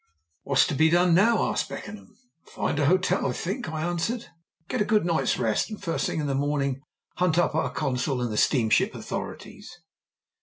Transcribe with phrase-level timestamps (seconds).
[0.41, 2.17] "What's to be done now?" asked Beckenham.
[2.43, 4.31] "Find an hotel, I think," I answered;
[4.67, 6.81] "get a good night's rest, and first thing in the morning
[7.17, 9.77] hunt up our consul and the steamship authorities."